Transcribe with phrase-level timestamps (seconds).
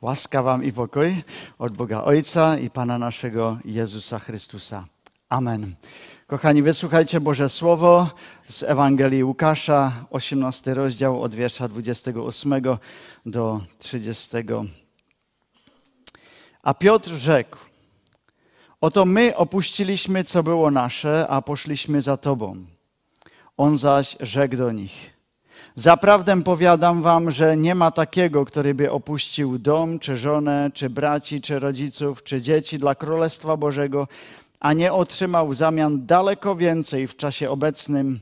[0.00, 1.22] Łaska wam i pokój
[1.58, 4.86] od Boga Ojca i Pana naszego Jezusa Chrystusa.
[5.28, 5.74] Amen.
[6.26, 8.10] Kochani, wysłuchajcie Boże Słowo
[8.48, 12.52] z Ewangelii Łukasza, 18 rozdział od wiersza 28
[13.26, 14.30] do 30.
[16.62, 17.58] A Piotr rzekł,
[18.80, 22.66] oto my opuściliśmy, co było nasze, a poszliśmy za Tobą.
[23.56, 25.19] On zaś rzekł do nich,
[25.80, 31.40] Zaprawdę powiadam wam, że nie ma takiego, który by opuścił dom, czy żonę, czy braci,
[31.40, 34.08] czy rodziców, czy dzieci dla Królestwa Bożego,
[34.60, 38.20] a nie otrzymał w zamian daleko więcej w czasie obecnym,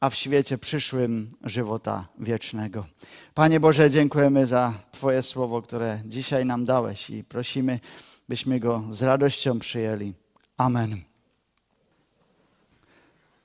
[0.00, 2.86] a w świecie przyszłym żywota wiecznego.
[3.34, 7.80] Panie Boże, dziękujemy za Twoje słowo, które dzisiaj nam dałeś i prosimy,
[8.28, 10.14] byśmy go z radością przyjęli.
[10.56, 11.15] Amen.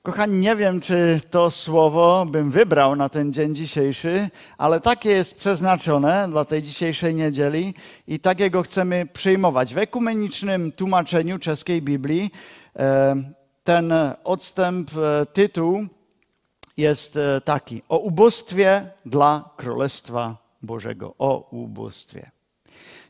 [0.02, 4.28] Kochani, nie wiem, czy to słowo bym wybrał na ten dzień dzisiejszy,
[4.58, 7.74] ale takie jest przeznaczone dla tej dzisiejszej niedzieli
[8.08, 9.74] i takiego chcemy przyjmować.
[9.74, 12.30] W ekumenicznym tłumaczeniu czeskiej Biblii
[12.76, 13.16] e,
[13.64, 13.92] ten
[14.24, 15.86] odstęp, e, tytuł
[16.76, 21.14] jest e, taki: O ubóstwie dla Królestwa Bożego.
[21.18, 22.30] O ubóstwie.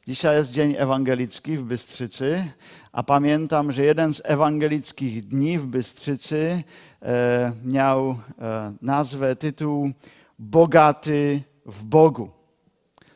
[0.06, 2.44] Dzisiaj jest dzień ewangelicki w Bystrzycy,
[2.92, 6.62] a pamiętam, że jeden z ewangelickich dni w Bystrzycy
[7.02, 9.90] e, miał e, nazwę, tytuł
[10.38, 12.30] Bogaty w Bogu.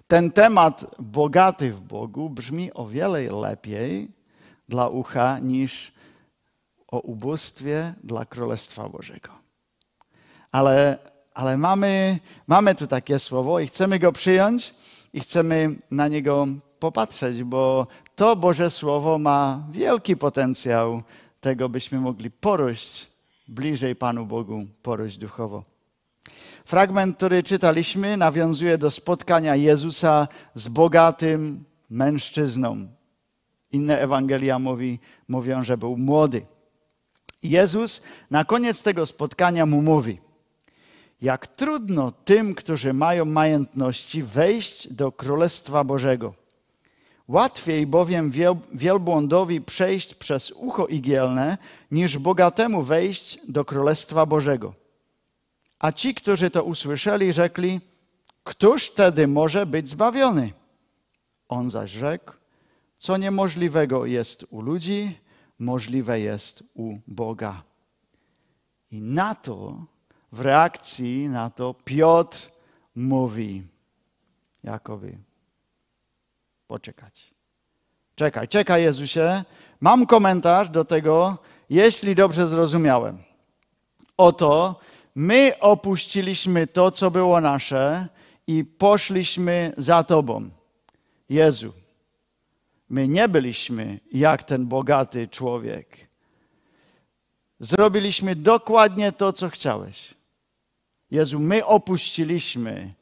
[0.08, 4.08] Ten temat bogaty w Bogu brzmi o wiele lepiej
[4.68, 5.92] dla ucha niż
[6.88, 9.28] o ubóstwie dla Królestwa Bożego.
[10.52, 10.98] Ale,
[11.34, 14.74] ale mamy, mamy tu takie słowo i chcemy go przyjąć
[15.12, 16.46] i chcemy na niego
[16.78, 21.02] popatrzeć, bo to Boże Słowo ma wielki potencjał
[21.41, 23.10] tego, byśmy mogli porosć
[23.48, 25.64] bliżej Panu Bogu, porosć duchowo.
[26.64, 32.86] Fragment, który czytaliśmy, nawiązuje do spotkania Jezusa z bogatym mężczyzną.
[33.72, 36.47] Inne Ewangelia mówi, mówią, że był młody.
[37.42, 40.20] Jezus na koniec tego spotkania mu mówi:
[41.22, 46.34] Jak trudno tym, którzy mają majątności, wejść do Królestwa Bożego.
[47.28, 48.32] Łatwiej bowiem
[48.72, 51.59] wielbłądowi przejść przez ucho igielne,
[51.91, 54.75] niż bogatemu wejść do Królestwa Bożego.
[55.78, 57.81] A ci, którzy to usłyszeli, rzekli,
[58.44, 60.53] któż wtedy może być zbawiony?
[61.48, 62.32] On zaś rzekł,
[62.98, 65.19] co niemożliwego jest u ludzi,
[65.58, 67.62] możliwe jest u Boga.
[68.91, 69.84] I na to,
[70.32, 72.50] w reakcji na to, Piotr
[72.94, 73.62] mówi
[74.62, 75.19] Jakowi,
[76.66, 77.34] poczekać.
[78.15, 79.44] Czekaj, czekaj Jezusie.
[79.81, 81.38] Mam komentarz do tego,
[81.71, 83.19] jeśli dobrze zrozumiałem.
[84.16, 84.81] Oto
[85.15, 88.09] my opuściliśmy to, co było nasze
[88.47, 90.50] i poszliśmy za Tobą.
[91.28, 91.72] Jezu,
[92.88, 96.09] my nie byliśmy jak ten bogaty człowiek.
[97.60, 100.15] Zrobiliśmy dokładnie to, co chciałeś.
[101.10, 102.94] Jezu, my opuściliśmy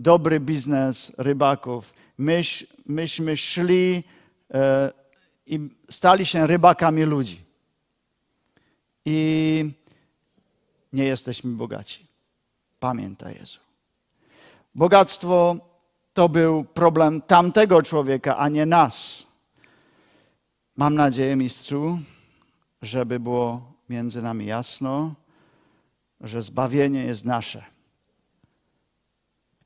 [0.00, 4.04] dobry biznes rybaków myś, myśmy szli
[4.54, 4.92] e,
[5.46, 7.42] i stali się rybakami ludzi.
[9.04, 9.70] I
[10.92, 12.06] nie jesteśmy bogaci.
[12.80, 13.58] Pamiętaj Jezu.
[14.74, 15.56] Bogactwo
[16.14, 19.26] to był problem tamtego człowieka, a nie nas.
[20.76, 21.98] Mam nadzieję, mistrzu,
[22.82, 25.14] żeby było między nami jasno,
[26.20, 27.79] że zbawienie jest nasze.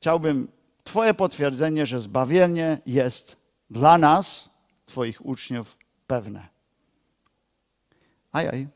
[0.05, 0.47] Chciałbym
[0.83, 3.37] Twoje potwierdzenie, że zbawienie jest
[3.69, 4.49] dla nas,
[4.85, 5.77] Twoich uczniów,
[6.07, 6.47] pewne.
[8.31, 8.67] Ajaj.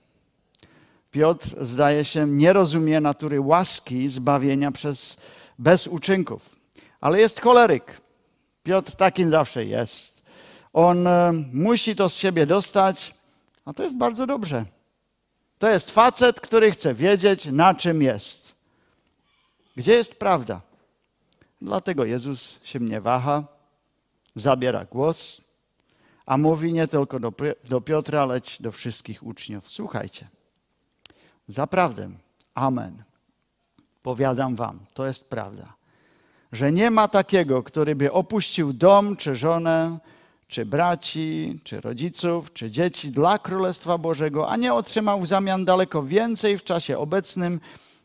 [1.12, 5.18] Piotr, zdaje się, nie rozumie natury łaski zbawienia przez,
[5.59, 6.56] bez uczynków.
[7.01, 8.01] Ale jest choleryk.
[8.63, 10.23] Piotr takim zawsze jest.
[10.73, 13.16] On e, musi to z siebie dostać,
[13.66, 14.66] a to jest bardzo dobrze.
[15.59, 18.56] To jest facet, który chce wiedzieć, na czym jest.
[19.75, 20.69] Gdzie jest prawda?
[21.61, 23.43] Dlatego Jezus się nie waha,
[24.35, 25.41] zabiera głos,
[26.25, 27.33] a mówi nie tylko do,
[27.69, 29.69] do Piotra, lecz do wszystkich uczniów.
[29.69, 30.27] Słuchajcie,
[31.47, 32.09] zaprawdę,
[32.53, 33.03] amen,
[34.03, 35.73] powiadam wam, to jest prawda,
[36.51, 40.00] że nie ma takiego, który by opuścił dom, czy żonę,
[40.47, 46.03] czy braci, czy rodziców, czy dzieci dla Królestwa Bożego, a nie otrzymał w zamian daleko
[46.03, 47.59] więcej w czasie obecnym,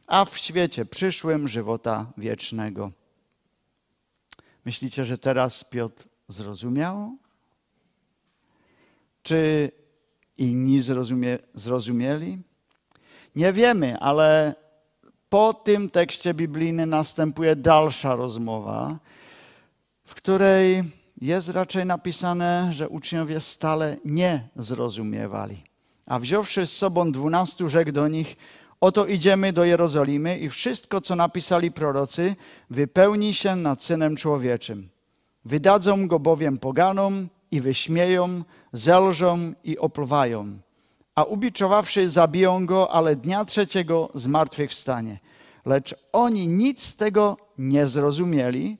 [0.07, 2.91] a w świecie przyszłym żywota wiecznego.
[4.65, 7.17] Myślicie, że teraz Piotr zrozumiał?
[9.23, 9.71] Czy
[10.39, 12.39] inni zrozumie, zrozumieli?
[13.37, 14.55] Nie wiemy, ale
[15.29, 18.99] po tym tekście biblijnym następuje dalsza rozmowa,
[20.05, 20.85] w której
[21.21, 25.63] jest raczej napisane, że uczniowie stale nie zrozumiewali.
[26.07, 28.37] A wziąwszy z sobą dwunastu, rzekł do nich:
[28.85, 32.37] Oto idziemy do Jerozolimy i wszystko, co napisali prorocy,
[32.71, 34.89] wypełni się nad synem człowieczym.
[35.45, 40.59] Wydadzą go bowiem poganom i wyśmieją, zelżą i opluwają.
[41.15, 45.19] A ubiczowawszy, zabiją go, ale dnia trzeciego zmartwychwstanie.
[45.67, 48.79] Lecz oni nic z tego nie zrozumieli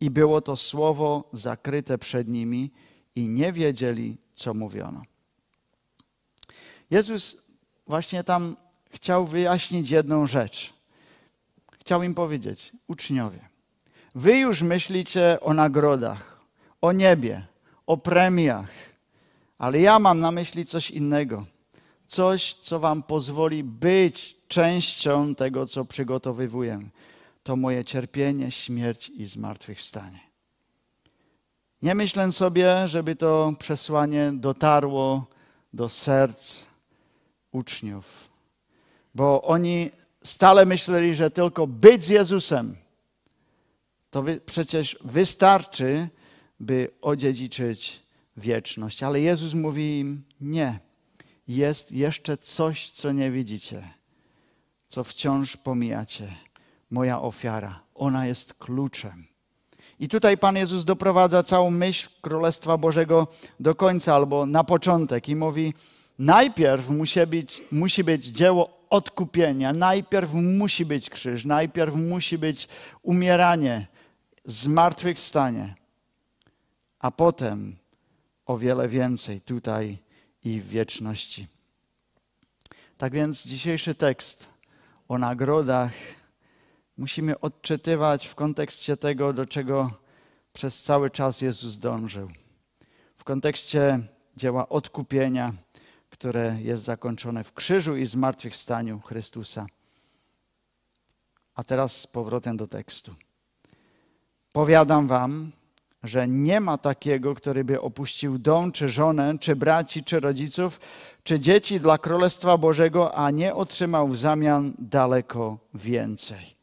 [0.00, 2.70] i było to słowo zakryte przed nimi
[3.14, 5.02] i nie wiedzieli, co mówiono.
[6.90, 7.46] Jezus
[7.86, 8.56] właśnie tam
[8.94, 10.74] chciał wyjaśnić jedną rzecz.
[11.80, 13.40] Chciał im powiedzieć, uczniowie,
[14.14, 16.40] wy już myślicie o nagrodach,
[16.80, 17.46] o niebie,
[17.86, 18.70] o premiach,
[19.58, 21.46] ale ja mam na myśli coś innego.
[22.08, 26.88] Coś, co wam pozwoli być częścią tego, co przygotowywuję.
[27.42, 30.20] To moje cierpienie, śmierć i zmartwychwstanie.
[31.82, 35.26] Nie myślę sobie, żeby to przesłanie dotarło
[35.72, 36.66] do serc
[37.52, 38.28] uczniów,
[39.14, 39.90] bo oni
[40.24, 42.76] stale myśleli, że tylko być z Jezusem
[44.14, 46.08] to przecież wystarczy,
[46.60, 48.00] by odziedziczyć
[48.36, 49.02] wieczność.
[49.02, 50.78] Ale Jezus mówi im: Nie,
[51.48, 53.82] jest jeszcze coś, co nie widzicie,
[54.88, 56.34] co wciąż pomijacie.
[56.90, 59.26] Moja ofiara, ona jest kluczem.
[60.00, 63.28] I tutaj Pan Jezus doprowadza całą myśl Królestwa Bożego
[63.60, 65.74] do końca albo na początek i mówi:
[66.18, 72.68] Najpierw musi być, musi być dzieło odkupienia, najpierw musi być krzyż, najpierw musi być
[73.02, 73.86] umieranie,
[74.44, 75.74] zmartwychwstanie,
[76.98, 77.76] a potem
[78.46, 79.98] o wiele więcej tutaj
[80.44, 81.46] i w wieczności.
[82.98, 84.48] Tak więc dzisiejszy tekst
[85.08, 85.92] o nagrodach
[86.96, 89.90] musimy odczytywać w kontekście tego, do czego
[90.52, 92.30] przez cały czas Jezus dążył.
[93.16, 94.00] W kontekście
[94.36, 95.52] dzieła odkupienia,
[96.14, 99.66] które jest zakończone w krzyżu i zmartwychwstaniu Chrystusa.
[101.54, 103.14] A teraz z powrotem do tekstu.
[104.52, 105.52] Powiadam wam,
[106.02, 110.80] że nie ma takiego, który by opuścił dom, czy żonę, czy braci, czy rodziców,
[111.24, 116.54] czy dzieci dla Królestwa Bożego, a nie otrzymał w zamian daleko więcej.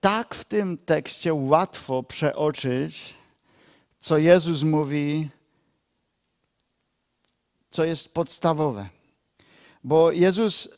[0.00, 3.14] Tak w tym tekście łatwo przeoczyć,
[4.00, 5.28] co Jezus mówi,
[7.72, 8.88] co jest podstawowe.
[9.84, 10.68] Bo Jezus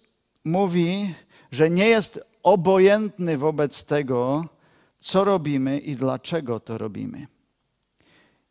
[0.44, 1.14] mówi,
[1.50, 4.44] że nie jest obojętny wobec tego,
[5.00, 7.26] co robimy i dlaczego to robimy.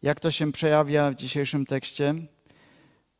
[0.02, 2.16] Jak to się przejawia w dzisiejszym tekście?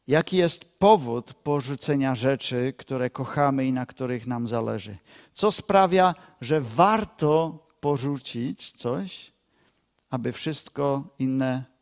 [0.08, 4.98] Jaki jest powód porzucenia rzeczy, które kochamy i na których nam zależy?
[5.34, 9.32] Co sprawia, że warto porzucić coś,
[10.10, 11.73] aby wszystko inne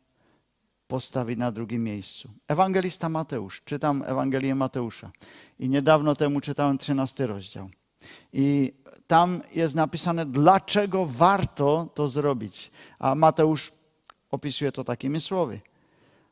[0.92, 2.30] postawić na drugim miejscu?
[2.48, 5.10] Ewangelista Mateusz, czytam Ewangelię Mateusza
[5.58, 7.70] i niedawno temu czytałem 13 rozdział.
[8.32, 8.72] I
[9.06, 12.70] tam jest napisane, dlaczego warto to zrobić.
[12.98, 13.72] A Mateusz
[14.30, 15.60] opisuje to takimi słowy.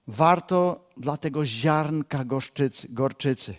[0.07, 3.55] Warto dla tego ziarnka gorczycy, gorczycy,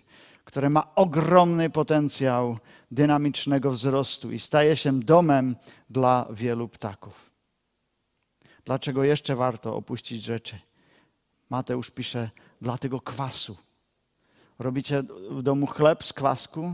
[0.46, 2.58] które ma ogromny potencjał
[2.92, 5.56] dynamicznego wzrostu i staje się domem
[5.90, 7.32] dla wielu ptaków.
[8.66, 10.71] Dlaczego jeszcze warto opuścić rzeczy?
[11.52, 12.30] Mateusz pisze,
[12.62, 13.58] dla tego kwasu.
[14.60, 16.74] Robicie w domu chleb z kwasku?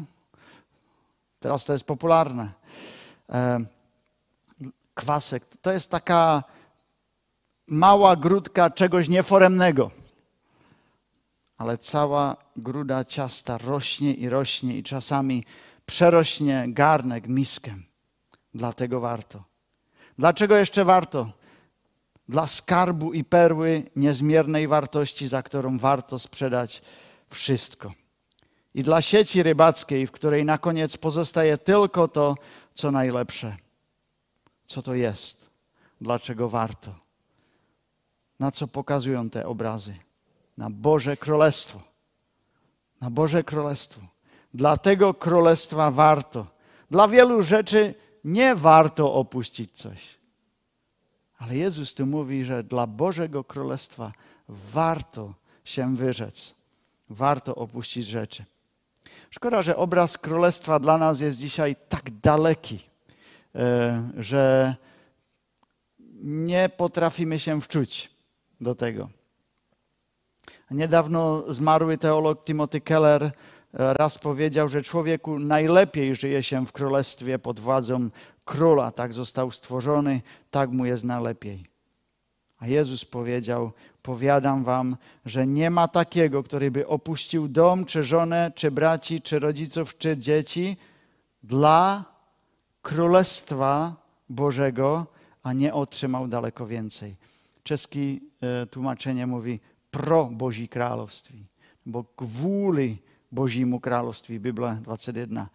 [1.40, 2.52] Teraz to jest popularne.
[3.30, 3.60] E,
[4.94, 6.44] kwasek to jest taka
[7.68, 9.92] mała grudka czegoś nieforemnego.
[11.58, 15.44] Ale cała gruda ciasta rośnie i rośnie i czasami
[15.86, 17.72] przerośnie garnek, miskę.
[18.54, 19.44] Dlatego warto.
[20.18, 21.32] Dlaczego jeszcze warto?
[22.30, 26.82] Dla skarbu i perły niezmiernej wartości, za którą warto sprzedać
[27.30, 27.92] wszystko
[28.78, 32.36] i dla sieci rybackiej, w której na koniec pozostaje tylko to,
[32.74, 33.58] co najlepsze.
[34.66, 35.50] Co to jest?
[36.02, 36.96] Dlaczego warto?
[38.40, 39.96] Na co pokazują te obrazy?
[40.58, 41.80] Na Boże Królestwo.
[43.02, 44.02] Na Boże Królestwo.
[44.54, 46.48] Dla tego Królestwa warto.
[46.92, 50.17] Dla wielu rzeczy nie warto opuścić coś.
[51.38, 54.12] Ale Jezus tu mówi, że dla Bożego Królestwa
[54.50, 56.56] warto się wyrzec.
[57.10, 58.46] Warto opuścić rzeczy.
[59.30, 62.80] Szkoda, że obraz królestwa dla nas jest dzisiaj tak daleki,
[63.56, 64.76] e, że
[66.24, 68.10] nie potrafimy się wczuć
[68.62, 69.10] do tego.
[70.72, 73.32] Niedawno zmarły teolog Timothy Keller e,
[73.74, 78.10] raz powiedział, że człowieku najlepiej żyje się w królestwie pod władzą
[78.48, 78.92] króla.
[78.92, 81.66] Tak został stworzony, tak mu jest najlepiej.
[82.58, 88.52] A Jezus powiedział: Powiadam wam, że nie ma takiego, który by opuścił dom, czy żonę,
[88.56, 90.78] czy braci, czy rodziców, czy dzieci
[91.44, 92.06] dla
[92.82, 93.96] Królestwa
[94.30, 95.08] Bożego,
[95.44, 97.16] a nie otrzymał daleko więcej.
[97.64, 99.60] Czeski e, tłumaczenie mówi
[99.92, 101.46] pro Boží království,
[101.86, 102.98] bo gwóli
[103.32, 105.48] Božímu království, Biblia 21.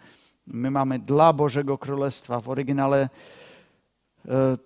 [0.47, 2.41] My mamy dla Bożego Królestwa.
[2.41, 3.09] W oryginale
[4.29, 4.57] e,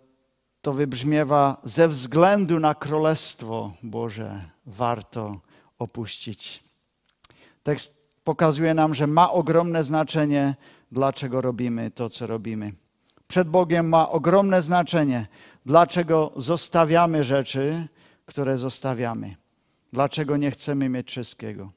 [0.62, 5.40] to wybrzmiewa ze względu na Królestwo Boże warto
[5.78, 6.64] opuścić.
[7.62, 10.54] Tekst pokazuje nam, że ma ogromne znaczenie,
[10.92, 12.73] dlaczego robimy to, co robimy.
[13.28, 15.26] Przed Bogiem ma ogromne znaczenie,
[15.66, 17.88] dlaczego zostawiamy rzeczy,
[18.26, 19.37] które zostawiamy.
[19.92, 21.73] Dlaczego nie chcemy mieć wszystkiego.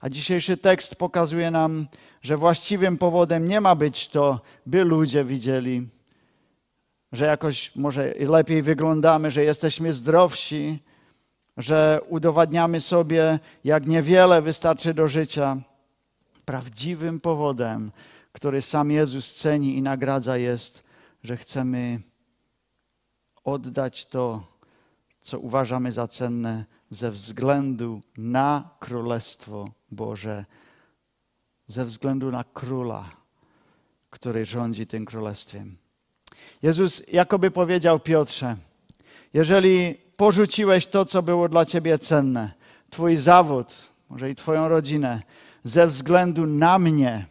[0.00, 1.86] A dzisiejszy tekst pokazuje nam,
[2.22, 5.88] że właściwym powodem nie ma być to, by ludzie widzieli,
[7.12, 10.78] że jakoś może lepiej wyglądamy, że jesteśmy zdrowsi,
[11.56, 15.56] że udowadniamy sobie, jak niewiele wystarczy do życia.
[16.44, 17.92] Prawdziwym powodem,
[18.32, 20.84] który sam Jezus ceni i nagradza, jest,
[21.22, 22.00] że chcemy
[23.44, 24.46] oddać to,
[25.22, 30.44] co uważamy za cenne, ze względu na Królestwo Boże,
[31.66, 33.10] ze względu na Króla,
[34.10, 35.76] który rządzi tym Królestwem.
[36.62, 38.56] Jezus jakoby powiedział Piotrze,
[39.34, 42.52] jeżeli porzuciłeś to, co było dla ciebie cenne,
[42.90, 45.22] twój zawód, może i twoją rodzinę,
[45.64, 47.26] ze względu na mnie,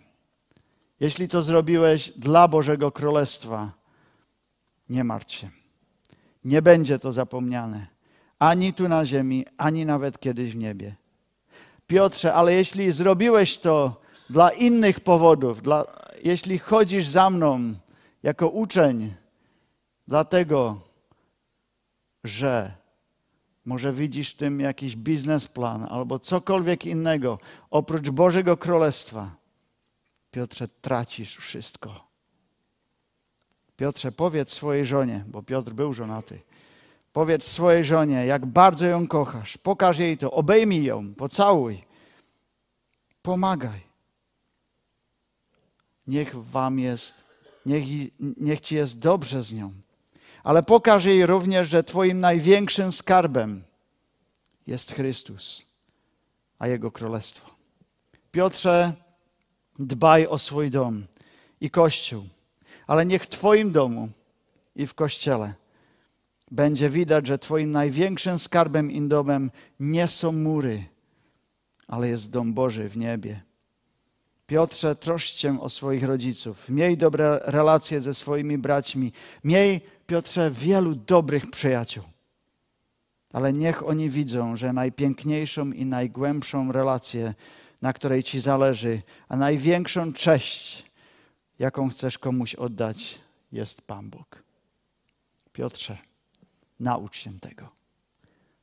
[0.99, 3.71] jeśli to zrobiłeś dla Bożego Królestwa,
[4.89, 5.49] nie martw się.
[6.43, 7.98] Nie będzie to zapomniane.
[8.39, 10.95] Ani tu na ziemi, ani nawet kiedyś w niebie.
[11.87, 15.85] Piotrze, ale jeśli zrobiłeś to dla innych powodów, dla,
[16.23, 17.73] jeśli chodzisz za mną
[18.23, 19.13] jako uczeń,
[20.07, 20.81] dlatego,
[22.23, 22.71] że
[23.65, 29.31] może widzisz w tym jakiś biznesplan albo cokolwiek innego oprócz Bożego Królestwa,
[30.31, 32.07] Piotrze, tracisz wszystko.
[33.77, 36.39] Piotrze, powiedz swojej żonie, bo Piotr był żonaty.
[37.13, 39.57] Powiedz swojej żonie, jak bardzo ją kochasz.
[39.57, 41.83] Pokaż jej to, obejmij ją, pocałuj.
[43.21, 43.81] Pomagaj.
[46.07, 47.23] Niech wam jest,
[47.65, 47.83] niech,
[48.19, 49.71] niech ci jest dobrze z nią.
[50.43, 53.63] Ale pokaż jej również, że twoim największym skarbem
[54.67, 55.63] jest Chrystus,
[56.59, 57.49] a Jego Królestwo.
[58.31, 58.93] Piotrze,
[59.79, 61.05] dbaj o swój dom
[61.61, 62.23] i Kościół
[62.89, 64.09] ale niech w Twoim domu
[64.75, 65.53] i w kościele
[66.51, 70.85] będzie widać, że Twoim największym skarbem i domem nie są mury,
[71.87, 73.41] ale jest dom Boży w niebie.
[74.47, 76.69] Piotrze, troszcz się o swoich rodziców.
[76.69, 79.11] Miej dobre relacje ze swoimi braćmi.
[79.43, 82.03] Miej, Piotrze, wielu dobrych przyjaciół.
[83.33, 87.33] Ale niech oni widzą, że najpiękniejszą i najgłębszą relację,
[87.81, 90.85] na której ci zależy, a największą cześć,
[91.59, 93.19] jaką chcesz komuś oddać,
[93.51, 94.43] jest Pan Bóg.
[95.53, 95.97] Piotrze,
[96.79, 97.69] naucz się tego.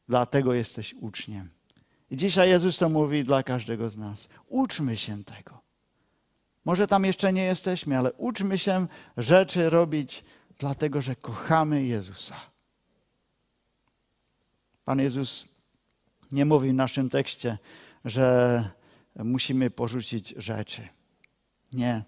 [0.09, 1.51] Dlatego jesteś uczniem.
[2.11, 4.29] I dzisiaj Jezus to mówi dla każdego z nas.
[4.49, 5.61] Uczmy się tego.
[6.65, 10.25] Może tam jeszcze nie jesteśmy, ale uczmy się rzeczy robić,
[10.59, 12.37] dlatego że kochamy Jezusa.
[14.85, 15.49] Pan Jezus
[16.33, 17.59] nie mówi w naszym tekście,
[18.05, 18.65] że
[19.17, 20.89] musimy porzucić rzeczy.
[21.73, 22.03] Nie.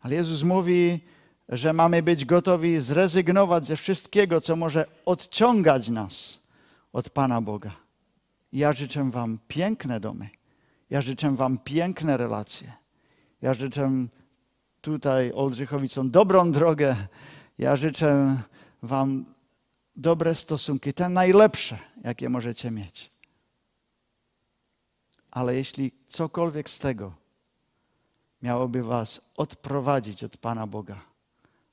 [0.00, 1.00] Ale Jezus mówi,
[1.48, 6.42] że mamy być gotowi zrezygnować ze wszystkiego, co może odciągać nas
[6.92, 7.70] od Pana Boga.
[8.52, 10.28] Ja życzę Wam piękne domy.
[10.90, 12.72] Ja życzę Wam piękne relacje.
[13.42, 14.06] Ja życzę
[14.80, 16.96] tutaj Oldrzychowicom dobrą drogę.
[17.58, 18.36] Ja życzę
[18.82, 19.24] Wam
[19.96, 23.10] dobre stosunki, te najlepsze, jakie możecie mieć.
[25.30, 27.12] Ale jeśli cokolwiek z tego
[28.42, 31.00] miałoby was odprowadzić od Pana Boga,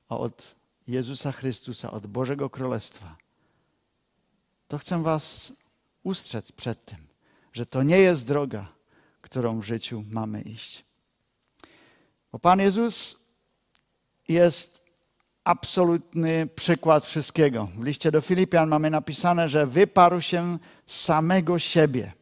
[0.08, 0.54] a od
[0.88, 3.16] Jezusa Chrystusa, od Bożego Królestwa,
[4.68, 5.52] to chcę was
[6.02, 6.98] ustrzec przed tym,
[7.52, 8.68] że to nie jest droga,
[9.20, 10.84] którą w życiu mamy iść.
[12.32, 13.26] Bo Pan Jezus
[14.28, 14.86] jest
[15.44, 17.68] absolutny przykład wszystkiego.
[17.78, 22.12] W liście do Filipian mamy napisane, że wyparł się samego siebie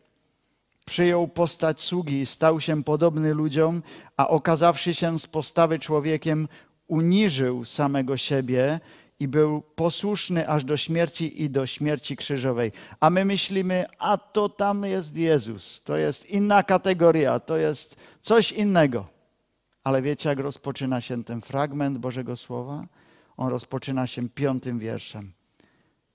[0.84, 3.82] przyjął postać sługi i stał się podobny ludziom,
[4.16, 6.48] a okazawszy się z postawy człowiekiem,
[6.86, 8.80] uniżył samego siebie
[9.20, 12.72] i był posłuszny aż do śmierci i do śmierci krzyżowej.
[13.00, 18.52] A my myślimy, a to tam jest Jezus, to jest inna kategoria, to jest coś
[18.52, 19.06] innego.
[19.84, 22.86] Ale wiecie, jak rozpoczyna się ten fragment Bożego Słowa?
[23.36, 25.32] On rozpoczyna się piątym wierszem.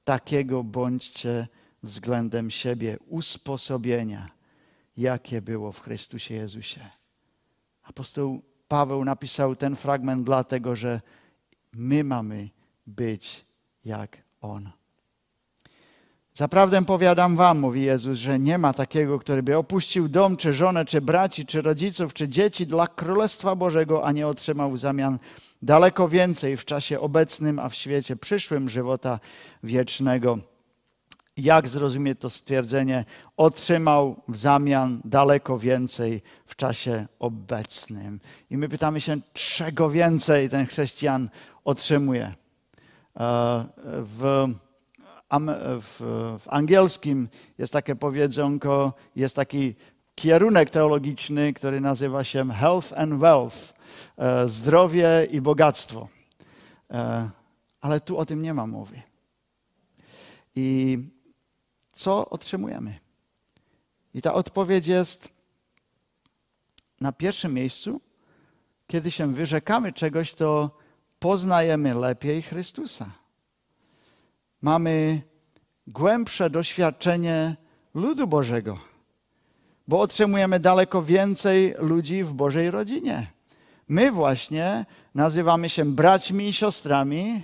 [0.04, 1.48] Takiego bądźcie
[1.84, 4.30] względem siebie usposobienia,
[4.98, 6.90] jakie było w Chrystusie Jezusie.
[7.84, 11.02] Apostoł Paweł napisał ten fragment dlatego, że
[11.74, 12.50] my mamy
[12.88, 13.46] być
[13.86, 14.70] jak On.
[16.34, 20.86] Zaprawdę powiadam wam, mówi Jezus, że nie ma takiego, który by opuścił dom, czy żonę,
[20.86, 25.20] czy braci, czy rodziców, czy dzieci dla Królestwa Bożego, a nie otrzymał w zamian
[25.62, 29.20] daleko więcej w czasie obecnym, a w świecie przyszłym żywota
[29.64, 30.40] wiecznego.
[31.40, 33.06] Jak zrozumieć to stwierdzenie?
[33.38, 38.20] Otrzymał w zamian daleko więcej w czasie obecnym.
[38.50, 41.30] I my pytamy się, czego więcej ten chrześcijan
[41.64, 42.34] otrzymuje.
[43.20, 44.48] E, w
[45.80, 46.00] w,
[46.40, 49.76] w angielskim jest takie powiedzonko, jest taki
[50.16, 53.74] kierunek teologiczny, który nazywa się Health and Wealth,
[54.18, 56.08] e, zdrowie i bogactwo.
[56.92, 57.30] E,
[57.82, 59.02] ale tu o tym nie ma mowy.
[60.56, 60.98] I
[62.00, 63.00] co otrzymujemy?
[64.14, 65.30] I ta odpowiedź jest
[67.02, 68.02] na pierwszym miejscu,
[68.88, 70.78] kiedy się wyrzekamy czegoś, to
[71.20, 73.20] poznajemy lepiej Chrystusa
[74.62, 75.22] mamy
[75.88, 77.56] głębsze doświadczenie
[77.94, 78.80] ludu Bożego,
[79.88, 83.28] bo otrzymujemy daleko więcej ludzi w Bożej rodzinie.
[83.88, 87.42] My właśnie nazywamy się braćmi i siostrami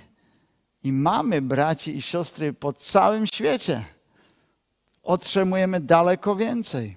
[0.84, 3.84] i mamy braci i siostry po całym świecie.
[5.06, 6.96] Otrzymujemy daleko więcej.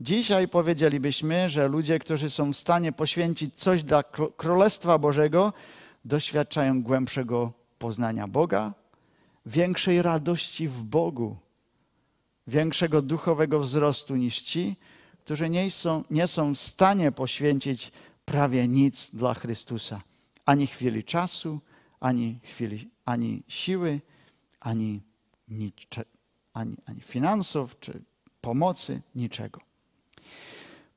[0.00, 4.02] Dzisiaj powiedzielibyśmy, że ludzie, którzy są w stanie poświęcić coś dla
[4.36, 5.52] Królestwa Bożego,
[6.04, 8.72] doświadczają głębszego poznania Boga,
[9.46, 11.36] większej radości w Bogu,
[12.46, 14.76] większego duchowego wzrostu niż ci,
[15.24, 17.92] którzy nie są, nie są w stanie poświęcić
[18.24, 20.00] prawie nic dla Chrystusa.
[20.44, 21.60] Ani chwili czasu,
[22.00, 24.00] ani, chwili, ani siły,
[24.60, 25.00] ani,
[26.54, 28.02] ani, ani finansów, czy
[28.40, 29.60] pomocy, niczego.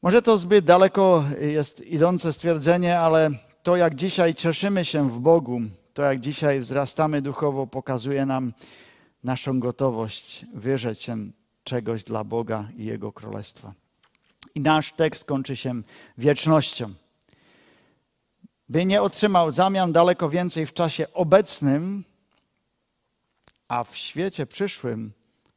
[0.01, 3.29] Może to zbyt daleko jest idące stwierdzenie, ale
[3.63, 5.61] to, jak dzisiaj cieszymy się w Bogu,
[5.93, 8.53] to jak dzisiaj wzrastamy duchowo, pokazuje nam
[9.23, 11.17] naszą gotowość wyrzec się
[11.63, 13.73] czegoś dla Boga i Jego Królestwa.
[14.55, 15.81] I nasz tekst kończy się
[16.17, 16.93] wiecznością.
[18.69, 22.03] By nie otrzymał zamian daleko więcej w czasie obecnym,
[23.67, 25.11] a w świecie przyszłym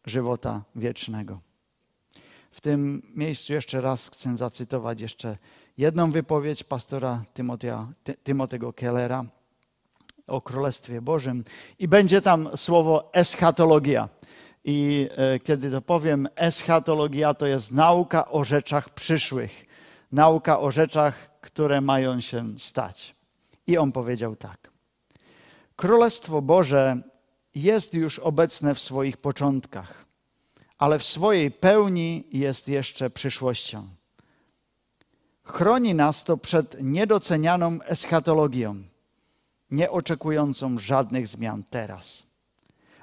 [0.07, 1.41] żywota wiecznego.
[2.51, 5.39] W tym miejscu jeszcze raz chcę zacytować jeszcze
[5.79, 7.89] jedną wypowiedź pastora Timotea,
[8.25, 9.25] Timotego Kellera
[10.27, 11.45] o Królestwie Bożym
[11.79, 14.09] i będzie tam słowo eschatologia.
[14.65, 19.67] I e, kiedy to powiem, eschatologia to jest nauka o rzeczach przyszłych,
[20.13, 23.15] nauka o rzeczach, które mają się stać.
[23.67, 24.71] I on powiedział tak.
[25.77, 27.03] Królestwo Boże
[27.57, 30.05] jest już obecne w swoich początkach,
[30.79, 33.89] ale w swojej pełni jest jeszcze przyszłością.
[35.45, 38.83] Chroni nas to przed niedocenianą eschatologią
[39.71, 42.27] nie oczekującą żadnych zmian teraz.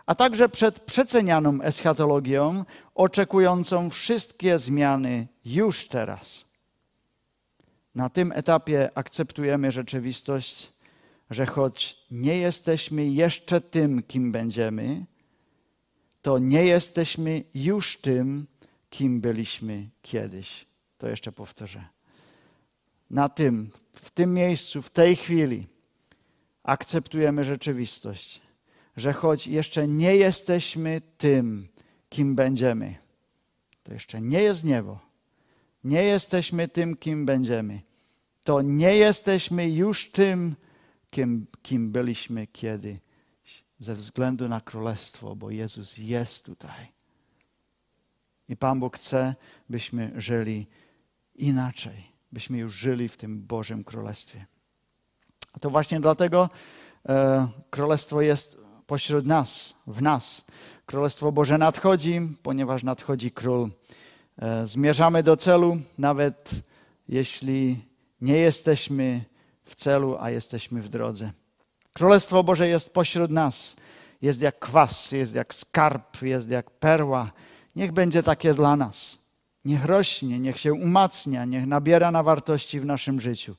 [0.06, 6.46] A także przed przecenianą eschatologią, oczekującą wszystkie zmiany już teraz.
[7.96, 10.72] Na tym etapie akceptujemy rzeczywistość,
[11.29, 15.05] że choć nie jesteśmy jeszcze tym, kim będziemy,
[16.21, 18.47] to nie jesteśmy już tym,
[18.89, 20.65] kim byliśmy kiedyś.
[20.97, 21.83] To jeszcze powtórzę.
[23.09, 25.67] Na tym, w tym miejscu, w tej chwili
[26.63, 28.41] akceptujemy rzeczywistość,
[28.97, 31.67] że choć jeszcze nie jesteśmy tym,
[32.09, 32.95] kim będziemy,
[33.83, 34.99] to jeszcze nie jest niebo,
[35.83, 37.81] nie jesteśmy tym, kim będziemy,
[38.43, 40.55] to nie jesteśmy już tym,
[41.13, 42.99] kim, kim byliśmy kiedyś,
[43.80, 46.91] ze względu na królestwo, bo Jezus jest tutaj.
[48.49, 49.36] I Pan Bóg chce,
[49.69, 50.67] byśmy żyli
[51.36, 54.45] inaczej, byśmy już żyli w tym Bożym Królestwie.
[55.62, 56.49] To właśnie dlatego
[57.10, 60.45] e, Królestwo jest pośród nas, w nas.
[60.86, 63.71] Królestwo Boże nadchodzi, ponieważ nadchodzi Król.
[64.38, 66.49] E, zmierzamy do celu, nawet
[67.08, 67.86] jeśli
[68.21, 69.33] nie jesteśmy
[69.65, 71.32] w celu, a jesteśmy w drodze.
[71.93, 73.76] Królestwo Boże jest pośród nas.
[74.21, 77.32] Jest jak kwas, jest jak skarb, jest jak perła.
[77.76, 79.19] Niech będzie takie dla nas.
[79.65, 83.56] Niech rośnie, niech się umacnia, niech nabiera na wartości w naszym życiu.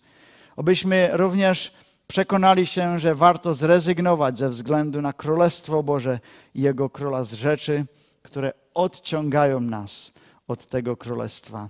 [0.57, 1.73] Obyśmy również
[2.07, 6.21] przekonali się, że warto zrezygnować ze względu na Królestwo Boże
[6.55, 7.87] i Jego Króla z rzeczy,
[8.23, 10.13] które odciągają nas
[10.49, 11.69] od tego Królestwa,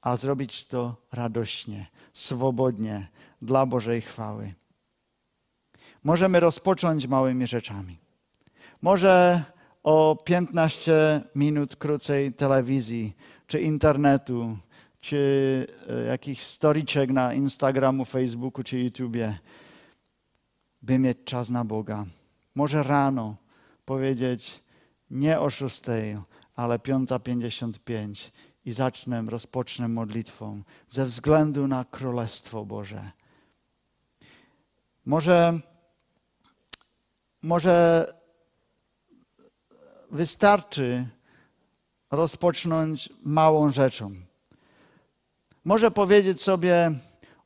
[0.00, 3.08] a zrobić to radośnie, swobodnie,
[3.42, 4.54] dla Bożej chwały.
[6.04, 7.98] Możemy rozpocząć małymi rzeczami.
[8.82, 9.44] Może
[9.82, 10.92] o 15
[11.34, 14.58] minut krócej telewizji, czy internetu,
[15.00, 19.38] czy e, jakichś storiczek na Instagramu, Facebooku, czy YouTubie,
[20.82, 22.06] by mieć czas na Boga.
[22.54, 23.36] Może rano
[23.84, 24.62] powiedzieć
[25.10, 25.82] nie o 6,
[26.56, 28.30] ale 5.55
[28.64, 33.10] i zacznę, rozpocznę modlitwą ze względu na Królestwo Boże.
[35.06, 35.60] Może,
[37.42, 38.06] może
[40.10, 41.06] wystarczy
[42.10, 44.12] rozpocząć małą rzeczą.
[45.64, 46.92] Może powiedzieć sobie,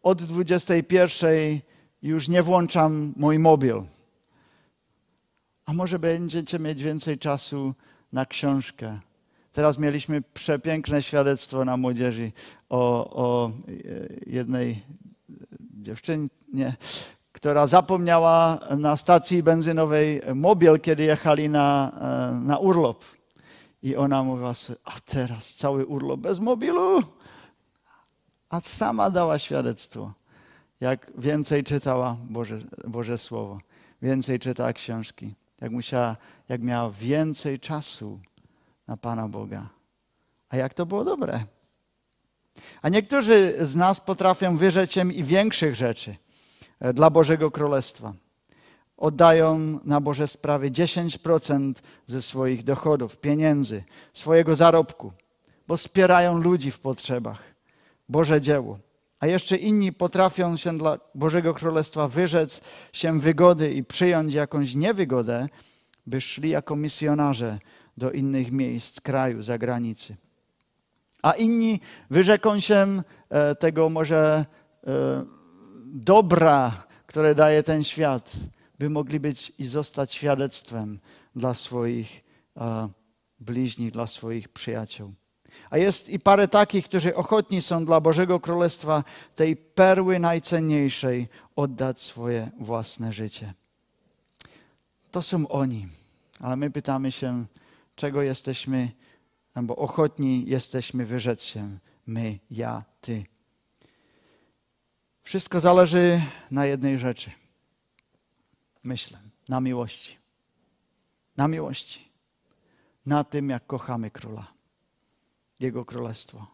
[0.02, 1.60] od 21
[2.02, 3.82] już nie włączam mój mobil.
[5.64, 7.74] A może będziecie mieć więcej czasu
[8.12, 9.00] na książkę.
[9.52, 12.32] Teraz mieliśmy przepiękne świadectwo na młodzieży
[12.68, 13.52] o, o
[14.26, 14.82] jednej
[15.60, 16.76] dziewczynie,
[17.46, 21.92] która zapomniała na stacji benzynowej mobil, kiedy jechali na,
[22.42, 23.04] na urlop.
[23.82, 27.02] I ona mówiła sobie, a teraz cały urlop bez mobilu.
[28.50, 30.12] A sama dała świadectwo,
[30.80, 33.58] jak więcej czytała Boże, Boże Słowo,
[34.02, 36.16] więcej czytała książki, jak, musiała,
[36.48, 38.20] jak miała więcej czasu
[38.86, 39.68] na Pana Boga.
[40.48, 41.44] A jak to było dobre.
[42.82, 46.25] A niektórzy z nas potrafią wyrzec się i większych rzeczy e,
[46.94, 48.12] dla Bożego Królestwa.
[48.96, 51.72] Oddają na Boże sprawy 10%
[52.06, 55.12] ze swoich dochodów, pieniędzy, swojego zarobku,
[55.68, 57.42] bo wspierają ludzi w potrzebach.
[58.08, 58.78] Boże dzieło.
[59.20, 62.60] A jeszcze inni potrafią się dla Bożego Królestwa wyrzec
[62.92, 65.48] się wygody i przyjąć jakąś niewygodę,
[66.06, 67.58] by szli jako misjonarze
[67.96, 70.16] do innych miejsc, kraju, zagranicy.
[71.22, 74.46] A inni wyrzeką się e, tego może
[74.86, 75.35] e,
[75.94, 78.32] dobra, które daje ten świat,
[78.78, 80.98] by mogli być i zostać świadectwem
[81.36, 82.24] dla swoich
[82.56, 82.88] e,
[83.40, 85.14] bliźnich, dla swoich przyjaciół.
[85.70, 92.02] A jest i parę takich, którzy ochotni są dla Bożego Królestwa tej perły najcenniejszej oddać
[92.02, 93.54] swoje własne życie.
[95.10, 95.88] To są oni.
[96.40, 97.44] Ale my pytamy się,
[97.94, 98.90] czego jesteśmy,
[99.62, 101.78] bo ochotni jesteśmy wyrzec się.
[102.06, 103.24] My, ja, ty.
[105.26, 107.30] Wszystko zależy na jednej rzeczy.
[108.84, 110.16] Myślę, na miłości.
[111.36, 112.08] Na miłości.
[113.06, 114.46] Na tym, jak kochamy króla.
[115.60, 116.46] Jego królestwo.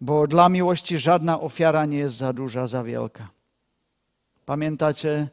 [0.00, 3.28] Bo dla miłości żadna ofiara nie jest za duża, za wielka.
[4.46, 5.28] Pamiętacie,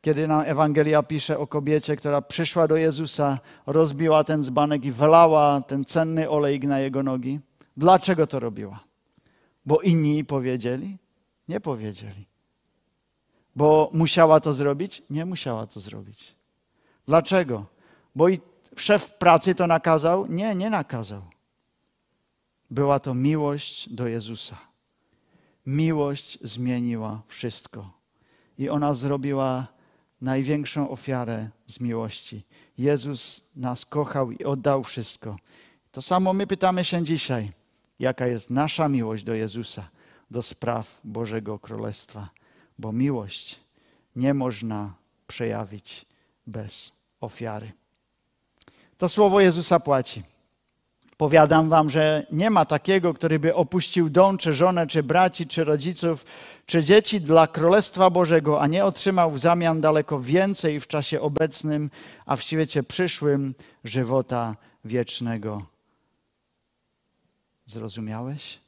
[0.00, 5.60] kiedy nam Ewangelia pisze o kobiecie, która przyszła do Jezusa, rozbiła ten dzbanek i wlała
[5.60, 7.40] ten cenny olejk na jego nogi?
[7.76, 8.80] Dlaczego to robiła?
[9.66, 10.98] Bo inni powiedzieli?
[11.48, 12.26] Nie powiedzieli.
[13.56, 15.02] Bo musiała to zrobić?
[15.10, 16.34] Nie musiała to zrobić.
[17.06, 17.66] Dlaczego?
[18.14, 18.40] Bo i
[18.76, 20.26] szef pracy to nakazał?
[20.26, 21.22] Nie, nie nakazał.
[22.70, 24.56] Była to miłość do Jezusa.
[25.66, 27.90] Miłość zmieniła wszystko.
[28.58, 29.66] I ona zrobiła
[30.20, 32.44] największą ofiarę z miłości.
[32.78, 35.36] Jezus nas kochał i oddał wszystko.
[35.92, 37.52] To samo my pytamy się dzisiaj,
[37.98, 39.88] jaka jest nasza miłość do Jezusa,
[40.30, 42.28] do spraw Bożego Królestwa,
[42.78, 43.60] bo miłość
[44.16, 44.94] nie można
[45.26, 46.06] przejawić
[46.46, 47.72] bez ofiary.
[48.98, 50.22] To słowo Jezusa płaci.
[51.16, 55.64] Powiadam wam, że nie ma takiego, który by opuścił dom, czy żonę, czy braci, czy
[55.64, 56.24] rodziców,
[56.66, 61.90] czy dzieci dla Królestwa Bożego, a nie otrzymał w zamian daleko więcej w czasie obecnym,
[62.26, 65.66] a w świecie przyszłym żywota wiecznego.
[67.66, 68.60] Zrozumiałeś?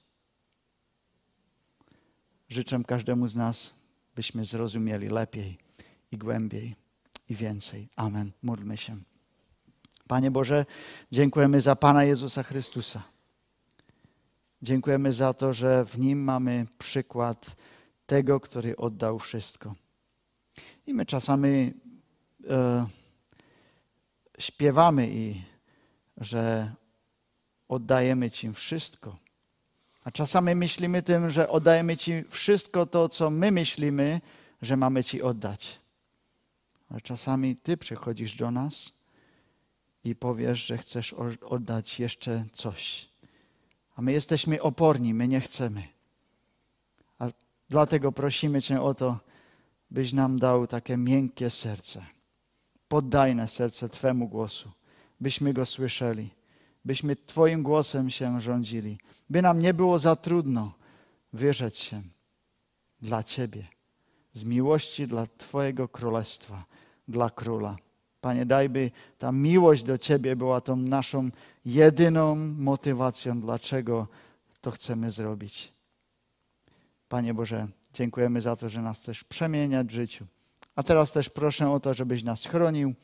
[2.51, 3.75] Życzę każdemu z nas,
[4.15, 5.59] byśmy zrozumieli lepiej
[6.13, 6.77] i głębiej
[7.29, 7.89] i więcej.
[7.97, 8.33] Amen.
[8.43, 8.97] Módlmy się.
[10.09, 10.67] Panie Boże,
[11.11, 13.03] dziękujemy za Pana Jezusa Chrystusa.
[14.63, 17.57] Dziękujemy za to, że w Nim mamy przykład
[18.07, 19.75] tego, który oddał wszystko.
[20.87, 21.73] I my czasami
[22.49, 22.87] e,
[24.39, 25.43] śpiewamy i
[26.17, 26.73] że
[27.69, 29.30] oddajemy Ci wszystko.
[30.12, 34.20] Czasami myślimy tym, że oddajemy Ci wszystko to, co my myślimy,
[34.62, 35.81] że mamy Ci oddać.
[36.90, 38.92] Ale czasami Ty przychodzisz do nas
[40.05, 43.09] i powiesz, że chcesz oddać jeszcze coś.
[43.96, 45.83] A my jesteśmy oporni, my nie chcemy.
[47.18, 47.29] A
[47.68, 49.18] dlatego prosimy Cię o to,
[49.90, 52.07] byś nam dał takie miękkie serce,
[52.88, 54.70] poddajne serce Twemu głosu,
[55.20, 56.31] byśmy go słyszeli,
[56.85, 58.99] byśmy Twoim głosem się rządzili,
[59.31, 60.73] by nam nie było za trudno
[61.33, 62.03] wyrzec się
[63.03, 63.66] dla Ciebie,
[64.33, 66.64] z miłości dla Twojego królestwa,
[67.09, 67.77] dla króla.
[68.21, 71.31] Panie, daj, by ta miłość do Ciebie była tą naszą
[71.64, 74.09] jedyną motywacją, dlaczego
[74.61, 75.73] to chcemy zrobić.
[77.09, 80.27] Panie Boże, dziękujemy za to, że nas też przemieniać w życiu.
[80.77, 82.95] A teraz też proszę o to, żebyś nas chronił,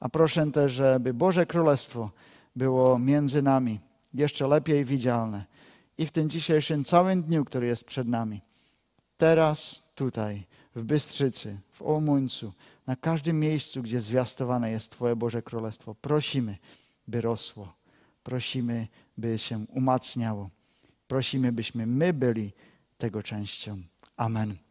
[0.00, 2.10] a proszę też, żeby Boże Królestwo
[2.60, 3.80] było między nami
[4.14, 5.44] jeszcze lepiej widzialne.
[5.98, 8.40] I w tym dzisiejszym całym dniu, który jest przed nami,
[9.16, 12.52] teraz, tutaj, w Bystrzycy, w Omuńcu,
[12.86, 16.58] na każdym miejscu, gdzie zwiastowane jest Twoje Boże Królestwo, prosimy,
[17.08, 17.72] by rosło.
[18.22, 20.50] Prosimy, by się umacniało.
[21.08, 22.52] Prosimy, byśmy my byli
[22.98, 23.82] tego częścią.
[24.16, 24.69] Amen.